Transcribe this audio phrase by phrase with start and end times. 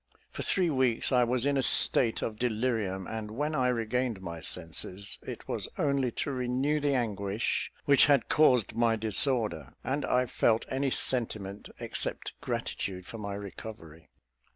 [0.31, 4.39] For three weeks I was in a state of delirium; and when I regained my
[4.39, 10.25] senses, it was only to renew the anguish which had caused my disorder, and I
[10.25, 14.09] felt any sentiment except gratitude for my recovery.